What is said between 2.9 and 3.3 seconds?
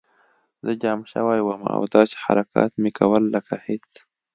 کول